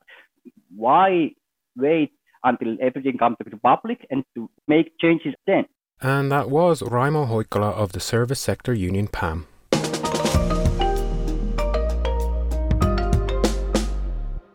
why 0.74 1.30
wait 1.76 2.12
until 2.44 2.76
everything 2.80 3.18
comes 3.18 3.36
to 3.42 3.50
the 3.50 3.56
public 3.56 4.06
and 4.10 4.24
to 4.34 4.50
make 4.68 4.98
changes 4.98 5.34
then? 5.46 5.64
And 6.00 6.30
that 6.30 6.50
was 6.50 6.82
Raimo 6.82 7.28
Hoikkala 7.28 7.72
of 7.72 7.92
the 7.92 8.00
Service 8.00 8.40
Sector 8.40 8.74
Union 8.74 9.08
PAM. 9.08 9.46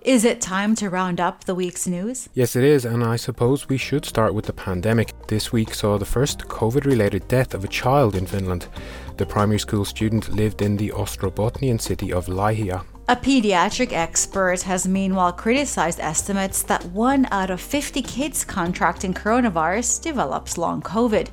Is 0.03 0.25
it 0.25 0.41
time 0.41 0.73
to 0.77 0.89
round 0.89 1.21
up 1.21 1.43
the 1.43 1.53
week's 1.53 1.85
news? 1.85 2.27
Yes, 2.33 2.55
it 2.55 2.63
is, 2.63 2.85
and 2.85 3.03
I 3.03 3.17
suppose 3.17 3.69
we 3.69 3.77
should 3.77 4.03
start 4.03 4.33
with 4.33 4.45
the 4.45 4.53
pandemic. 4.53 5.13
This 5.27 5.51
week 5.51 5.75
saw 5.75 5.99
the 5.99 6.05
first 6.05 6.39
COVID 6.47 6.85
related 6.85 7.27
death 7.27 7.53
of 7.53 7.63
a 7.63 7.67
child 7.67 8.15
in 8.15 8.25
Finland. 8.25 8.67
The 9.17 9.27
primary 9.27 9.59
school 9.59 9.85
student 9.85 10.33
lived 10.33 10.63
in 10.63 10.77
the 10.77 10.89
Ostrobothnian 10.89 11.79
city 11.79 12.11
of 12.11 12.25
Laihia. 12.25 12.83
A 13.09 13.15
pediatric 13.15 13.91
expert 13.91 14.63
has 14.63 14.87
meanwhile 14.87 15.33
criticized 15.33 15.99
estimates 15.99 16.63
that 16.63 16.83
one 16.85 17.27
out 17.29 17.51
of 17.51 17.61
50 17.61 18.01
kids 18.01 18.43
contracting 18.43 19.13
coronavirus 19.13 20.01
develops 20.01 20.57
long 20.57 20.81
COVID. 20.81 21.27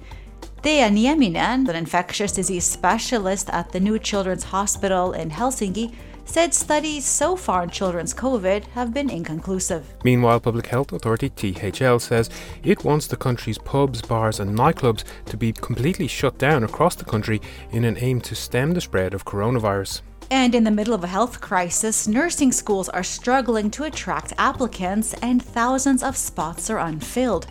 Tea 0.63 0.81
Nieminen, 0.91 1.67
an 1.67 1.75
infectious 1.75 2.33
disease 2.33 2.65
specialist 2.65 3.49
at 3.49 3.73
the 3.73 3.81
New 3.81 3.99
Children's 3.99 4.45
Hospital 4.45 5.15
in 5.15 5.31
Helsinki, 5.31 5.95
said 6.29 6.53
studies 6.53 7.07
so 7.07 7.37
far 7.37 7.63
on 7.63 7.71
children's 7.71 8.13
COVID 8.13 8.65
have 8.67 8.93
been 8.93 9.09
inconclusive. 9.09 9.85
Meanwhile, 10.05 10.41
Public 10.41 10.67
Health 10.67 10.93
Authority 10.93 11.31
THL 11.31 11.99
says 11.99 12.29
it 12.63 12.85
wants 12.85 13.07
the 13.07 13.17
country's 13.17 13.59
pubs, 13.59 14.03
bars, 14.03 14.39
and 14.39 14.57
nightclubs 14.57 15.05
to 15.25 15.37
be 15.37 15.53
completely 15.53 16.07
shut 16.07 16.37
down 16.39 16.65
across 16.65 16.95
the 16.95 17.05
country 17.05 17.41
in 17.71 17.85
an 17.85 17.97
aim 17.99 18.21
to 18.21 18.35
stem 18.35 18.75
the 18.75 18.81
spread 18.81 19.15
of 19.15 19.25
coronavirus. 19.25 20.03
And 20.31 20.55
in 20.55 20.65
the 20.65 20.71
middle 20.71 20.93
of 20.93 21.03
a 21.03 21.07
health 21.07 21.41
crisis, 21.41 22.07
nursing 22.07 22.53
schools 22.53 22.91
are 22.91 23.03
struggling 23.03 23.71
to 23.73 23.85
attract 23.85 24.35
applicants, 24.37 25.15
and 25.23 25.43
thousands 25.43 26.03
of 26.03 26.17
spots 26.17 26.69
are 26.69 26.79
unfilled. 26.79 27.47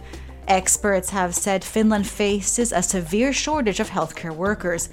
Experts 0.47 1.09
have 1.09 1.33
said 1.33 1.63
Finland 1.63 2.07
faces 2.07 2.71
a 2.71 2.83
severe 2.83 3.33
shortage 3.33 3.79
of 3.79 3.89
healthcare 3.89 4.35
workers. 4.35 4.89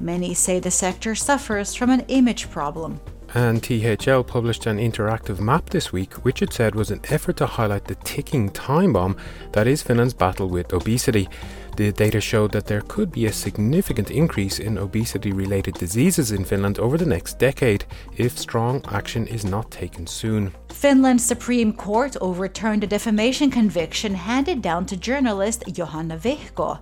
Many 0.00 0.32
say 0.32 0.58
the 0.58 0.70
sector 0.70 1.14
suffers 1.14 1.74
from 1.74 1.90
an 1.90 2.00
image 2.08 2.50
problem. 2.50 2.98
And 3.36 3.62
THL 3.62 4.22
published 4.22 4.64
an 4.64 4.78
interactive 4.78 5.40
map 5.40 5.68
this 5.68 5.92
week, 5.92 6.14
which 6.24 6.40
it 6.40 6.54
said 6.54 6.74
was 6.74 6.90
an 6.90 7.02
effort 7.10 7.36
to 7.36 7.44
highlight 7.44 7.84
the 7.84 7.96
ticking 7.96 8.48
time 8.48 8.94
bomb 8.94 9.14
that 9.52 9.66
is 9.66 9.82
Finland's 9.82 10.14
battle 10.14 10.48
with 10.48 10.72
obesity. 10.72 11.28
The 11.76 11.92
data 11.92 12.18
showed 12.18 12.52
that 12.52 12.64
there 12.64 12.80
could 12.80 13.12
be 13.12 13.26
a 13.26 13.32
significant 13.34 14.10
increase 14.10 14.58
in 14.58 14.78
obesity 14.78 15.32
related 15.32 15.74
diseases 15.74 16.32
in 16.32 16.46
Finland 16.46 16.78
over 16.78 16.96
the 16.96 17.04
next 17.04 17.38
decade 17.38 17.84
if 18.16 18.38
strong 18.38 18.82
action 18.88 19.26
is 19.26 19.44
not 19.44 19.70
taken 19.70 20.06
soon. 20.06 20.54
Finland's 20.70 21.26
Supreme 21.26 21.74
Court 21.74 22.16
overturned 22.22 22.84
a 22.84 22.86
defamation 22.86 23.50
conviction 23.50 24.14
handed 24.14 24.62
down 24.62 24.86
to 24.86 24.96
journalist 24.96 25.62
Johanna 25.70 26.16
Vehkoo. 26.16 26.78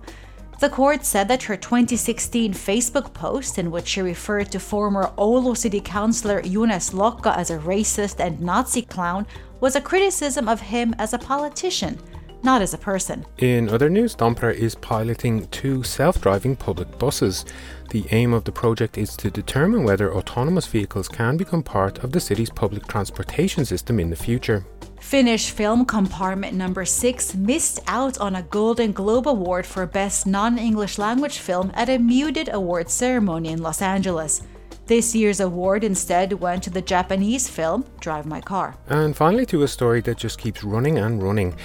The 0.59 0.69
court 0.69 1.03
said 1.03 1.27
that 1.27 1.43
her 1.43 1.57
2016 1.57 2.53
Facebook 2.53 3.13
post, 3.13 3.59
in 3.59 3.71
which 3.71 3.87
she 3.87 4.01
referred 4.01 4.51
to 4.51 4.59
former 4.59 5.11
Oulu 5.17 5.55
City 5.57 5.81
Councillor 5.81 6.41
Junes 6.41 6.91
Lokka 6.91 7.35
as 7.35 7.51
a 7.51 7.57
racist 7.57 8.21
and 8.21 8.39
Nazi 8.39 8.81
clown, 8.81 9.27
was 9.59 9.75
a 9.75 9.81
criticism 9.81 10.47
of 10.47 10.61
him 10.61 10.95
as 10.97 11.13
a 11.13 11.17
politician, 11.17 11.99
not 12.41 12.61
as 12.61 12.73
a 12.73 12.77
person. 12.77 13.25
In 13.39 13.67
other 13.67 13.89
news, 13.89 14.15
Tampere 14.15 14.53
is 14.53 14.75
piloting 14.75 15.45
two 15.47 15.83
self 15.83 16.21
driving 16.21 16.55
public 16.55 16.97
buses. 16.97 17.43
The 17.89 18.05
aim 18.11 18.33
of 18.33 18.45
the 18.45 18.53
project 18.53 18.97
is 18.97 19.17
to 19.17 19.29
determine 19.29 19.83
whether 19.83 20.13
autonomous 20.13 20.67
vehicles 20.67 21.09
can 21.09 21.35
become 21.35 21.63
part 21.63 21.99
of 21.99 22.13
the 22.13 22.21
city's 22.21 22.49
public 22.49 22.87
transportation 22.87 23.65
system 23.65 23.99
in 23.99 24.09
the 24.09 24.15
future. 24.15 24.65
Finnish 25.05 25.51
film 25.51 25.85
Compartment 25.85 26.57
Number 26.57 26.83
6 26.83 27.35
missed 27.35 27.79
out 27.85 28.17
on 28.17 28.35
a 28.35 28.41
Golden 28.41 28.91
Globe 28.91 29.27
Award 29.27 29.67
for 29.67 29.85
Best 29.85 30.25
Non 30.25 30.57
English 30.57 30.97
Language 30.97 31.37
Film 31.37 31.71
at 31.75 31.89
a 31.89 31.99
muted 31.99 32.49
awards 32.51 32.91
ceremony 32.91 33.49
in 33.49 33.61
Los 33.61 33.83
Angeles. 33.83 34.41
This 34.87 35.13
year's 35.13 35.39
award 35.39 35.83
instead 35.83 36.33
went 36.33 36.63
to 36.63 36.71
the 36.71 36.81
Japanese 36.81 37.47
film 37.47 37.85
Drive 37.99 38.25
My 38.25 38.41
Car. 38.41 38.77
And 38.87 39.15
finally, 39.15 39.45
to 39.47 39.61
a 39.61 39.67
story 39.67 40.01
that 40.01 40.17
just 40.17 40.39
keeps 40.39 40.63
running 40.63 40.97
and 40.97 41.21
running. 41.21 41.55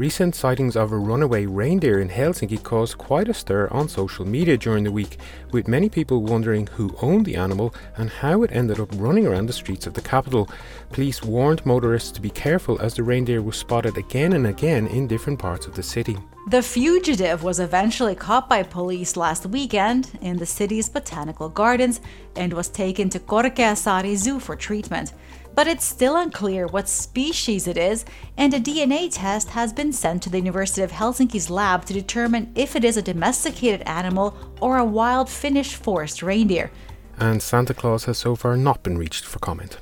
Recent 0.00 0.34
sightings 0.34 0.76
of 0.76 0.92
a 0.92 0.96
runaway 0.96 1.44
reindeer 1.44 2.00
in 2.00 2.08
Helsinki 2.08 2.62
caused 2.62 2.96
quite 2.96 3.28
a 3.28 3.34
stir 3.34 3.68
on 3.70 3.86
social 3.86 4.24
media 4.24 4.56
during 4.56 4.84
the 4.84 4.90
week, 4.90 5.18
with 5.52 5.68
many 5.68 5.90
people 5.90 6.22
wondering 6.22 6.68
who 6.68 6.96
owned 7.02 7.26
the 7.26 7.36
animal 7.36 7.74
and 7.98 8.08
how 8.08 8.42
it 8.42 8.50
ended 8.50 8.80
up 8.80 8.88
running 8.94 9.26
around 9.26 9.44
the 9.44 9.52
streets 9.52 9.86
of 9.86 9.92
the 9.92 10.00
capital. 10.00 10.48
Police 10.90 11.22
warned 11.22 11.66
motorists 11.66 12.12
to 12.12 12.22
be 12.22 12.30
careful 12.30 12.80
as 12.80 12.94
the 12.94 13.02
reindeer 13.02 13.42
was 13.42 13.58
spotted 13.58 13.98
again 13.98 14.32
and 14.32 14.46
again 14.46 14.86
in 14.86 15.06
different 15.06 15.38
parts 15.38 15.66
of 15.66 15.74
the 15.74 15.82
city. 15.82 16.16
The 16.48 16.62
fugitive 16.62 17.42
was 17.42 17.60
eventually 17.60 18.14
caught 18.14 18.48
by 18.48 18.62
police 18.62 19.18
last 19.18 19.44
weekend 19.44 20.18
in 20.22 20.38
the 20.38 20.46
city's 20.46 20.88
botanical 20.88 21.50
gardens 21.50 22.00
and 22.36 22.54
was 22.54 22.70
taken 22.70 23.10
to 23.10 23.18
Korkeasaari 23.18 24.16
Zoo 24.16 24.40
for 24.40 24.56
treatment. 24.56 25.12
But 25.54 25.66
it's 25.66 25.84
still 25.84 26.16
unclear 26.16 26.66
what 26.66 26.88
species 26.88 27.66
it 27.66 27.76
is, 27.76 28.04
and 28.36 28.54
a 28.54 28.60
DNA 28.60 29.08
test 29.10 29.48
has 29.50 29.72
been 29.72 29.92
sent 29.92 30.22
to 30.22 30.30
the 30.30 30.38
University 30.38 30.82
of 30.82 30.92
Helsinki's 30.92 31.50
lab 31.50 31.84
to 31.86 31.92
determine 31.92 32.52
if 32.54 32.76
it 32.76 32.84
is 32.84 32.96
a 32.96 33.02
domesticated 33.02 33.82
animal 33.82 34.36
or 34.60 34.78
a 34.78 34.84
wild 34.84 35.28
Finnish 35.28 35.74
forest 35.74 36.22
reindeer. 36.22 36.70
And 37.18 37.42
Santa 37.42 37.74
Claus 37.74 38.04
has 38.04 38.18
so 38.18 38.34
far 38.36 38.56
not 38.56 38.82
been 38.82 38.96
reached 38.96 39.24
for 39.24 39.38
comment. 39.40 39.78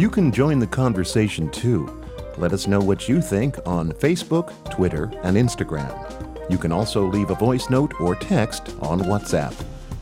You 0.00 0.08
can 0.08 0.32
join 0.32 0.58
the 0.58 0.66
conversation 0.66 1.50
too. 1.50 2.02
Let 2.38 2.54
us 2.54 2.66
know 2.66 2.80
what 2.80 3.06
you 3.06 3.20
think 3.20 3.58
on 3.66 3.92
Facebook, 3.92 4.54
Twitter, 4.70 5.12
and 5.24 5.36
Instagram. 5.36 5.92
You 6.50 6.56
can 6.56 6.72
also 6.72 7.04
leave 7.04 7.28
a 7.28 7.34
voice 7.34 7.68
note 7.68 7.92
or 8.00 8.14
text 8.14 8.74
on 8.80 9.00
WhatsApp. 9.00 9.52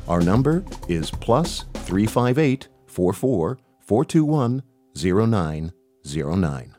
Our 0.09 0.23
number 0.23 0.65
is 0.89 1.11
plus 1.11 1.67
358 1.75 2.69
44 2.87 3.59
421 3.81 4.63
0909. 4.97 6.75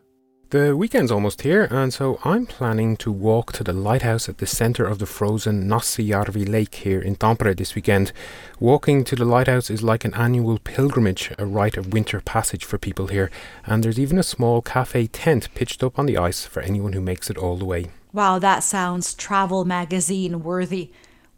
The 0.50 0.76
weekend's 0.76 1.12
almost 1.12 1.44
here, 1.44 1.68
and 1.70 1.94
so 1.94 2.20
I'm 2.24 2.48
planning 2.48 2.98
to 2.98 3.12
walk 3.12 3.52
to 3.54 3.64
the 3.64 3.72
lighthouse 3.72 4.28
at 4.28 4.40
the 4.40 4.48
centre 4.48 4.84
of 4.84 4.98
the 4.98 5.06
frozen 5.06 5.70
Näsijärvi 5.70 6.50
Lake 6.50 6.74
here 6.74 7.00
in 7.00 7.18
Tampere 7.18 7.56
this 7.56 7.76
weekend. 7.76 8.12
Walking 8.60 9.04
to 9.04 9.16
the 9.16 9.26
lighthouse 9.26 9.70
is 9.70 9.84
like 9.84 10.06
an 10.06 10.16
annual 10.16 10.58
pilgrimage, 10.58 11.32
a 11.38 11.46
rite 11.46 11.78
of 11.78 11.94
winter 11.94 12.22
passage 12.22 12.66
for 12.66 12.80
people 12.80 13.08
here, 13.08 13.30
and 13.64 13.84
there's 13.84 14.00
even 14.00 14.18
a 14.18 14.24
small 14.24 14.64
cafe 14.64 15.06
tent 15.06 15.54
pitched 15.54 15.84
up 15.84 16.00
on 16.00 16.08
the 16.08 16.18
ice 16.18 16.48
for 16.48 16.64
anyone 16.64 16.94
who 16.94 17.02
makes 17.02 17.30
it 17.30 17.38
all 17.38 17.58
the 17.58 17.66
way. 17.66 17.92
Wow, 18.12 18.40
that 18.40 18.64
sounds 18.64 19.14
travel 19.14 19.66
magazine 19.66 20.42
worthy. 20.42 20.90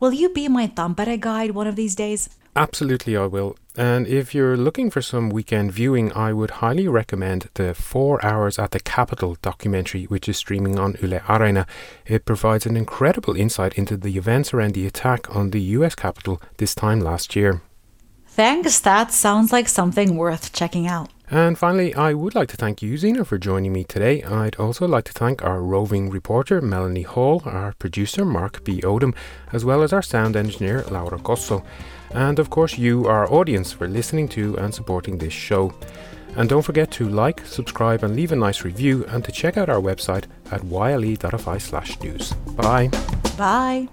Will 0.01 0.13
you 0.13 0.29
be 0.29 0.47
my 0.47 0.65
Tampere 0.65 1.15
guide 1.19 1.51
one 1.51 1.67
of 1.67 1.75
these 1.75 1.93
days? 1.93 2.27
Absolutely, 2.55 3.15
I 3.15 3.27
will. 3.27 3.55
And 3.77 4.07
if 4.07 4.33
you're 4.33 4.57
looking 4.57 4.89
for 4.89 4.99
some 4.99 5.29
weekend 5.29 5.71
viewing, 5.73 6.11
I 6.13 6.33
would 6.33 6.49
highly 6.65 6.87
recommend 6.87 7.49
the 7.53 7.75
Four 7.75 8.25
Hours 8.25 8.57
at 8.57 8.71
the 8.71 8.79
Capitol 8.79 9.37
documentary, 9.43 10.05
which 10.05 10.27
is 10.27 10.37
streaming 10.37 10.79
on 10.79 10.97
Yle 11.03 11.19
Areena. 11.19 11.67
It 12.07 12.25
provides 12.25 12.65
an 12.65 12.75
incredible 12.75 13.35
insight 13.35 13.75
into 13.75 13.95
the 13.95 14.17
events 14.17 14.55
around 14.55 14.73
the 14.73 14.87
attack 14.87 15.35
on 15.35 15.51
the 15.51 15.61
US 15.77 15.93
Capitol 15.93 16.41
this 16.57 16.73
time 16.73 16.99
last 16.99 17.35
year. 17.35 17.61
Thanks, 18.25 18.79
that 18.79 19.11
sounds 19.11 19.51
like 19.51 19.69
something 19.69 20.15
worth 20.15 20.51
checking 20.51 20.87
out. 20.87 21.09
And 21.31 21.57
finally, 21.57 21.95
I 21.95 22.13
would 22.13 22.35
like 22.35 22.49
to 22.49 22.57
thank 22.57 22.81
you, 22.81 22.97
Zena, 22.97 23.25
for 23.25 23.37
joining 23.39 23.73
me 23.73 23.85
today. 23.85 24.21
I'd 24.21 24.57
also 24.57 24.85
like 24.85 25.05
to 25.05 25.13
thank 25.13 25.43
our 25.43 25.61
roving 25.61 26.09
reporter, 26.09 26.61
Melanie 26.61 27.03
Hall, 27.03 27.41
our 27.45 27.73
producer, 27.79 28.25
Mark 28.25 28.63
B. 28.63 28.81
Odom, 28.81 29.15
as 29.53 29.63
well 29.63 29.81
as 29.81 29.93
our 29.93 30.01
sound 30.01 30.35
engineer, 30.35 30.83
Laura 30.91 31.17
Koso 31.17 31.63
and 32.13 32.39
of 32.39 32.49
course 32.49 32.77
you, 32.77 33.07
our 33.07 33.31
audience, 33.31 33.71
for 33.71 33.87
listening 33.87 34.27
to 34.29 34.57
and 34.57 34.73
supporting 34.73 35.17
this 35.17 35.33
show. 35.33 35.73
And 36.35 36.47
don't 36.47 36.61
forget 36.61 36.91
to 36.91 37.09
like, 37.09 37.45
subscribe, 37.45 38.03
and 38.03 38.15
leave 38.15 38.31
a 38.31 38.35
nice 38.35 38.63
review, 38.63 39.05
and 39.09 39.23
to 39.25 39.31
check 39.31 39.57
out 39.57 39.69
our 39.69 39.81
website 39.81 40.25
at 40.51 40.63
yle.fi 40.63 41.57
slash 41.57 41.99
news. 42.01 42.33
Bye. 42.55 42.89
Bye. 43.37 43.89